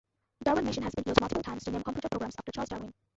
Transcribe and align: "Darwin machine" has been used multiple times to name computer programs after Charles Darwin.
"Darwin 0.43 0.65
machine" 0.65 0.83
has 0.85 0.95
been 0.95 1.03
used 1.05 1.21
multiple 1.21 1.43
times 1.43 1.63
to 1.63 1.69
name 1.69 1.83
computer 1.83 2.07
programs 2.09 2.33
after 2.35 2.51
Charles 2.51 2.69
Darwin. 2.69 2.91